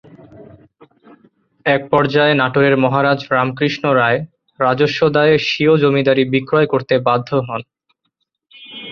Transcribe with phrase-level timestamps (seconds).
[1.65, 4.19] এক পর্যায়ে নাটোরের মহারাজ রামকৃষ্ণ রায়
[4.59, 7.61] রাজস্ব দায়ে স্বীয় জমিদারি বিক্রয় করতে বাধ্য হন।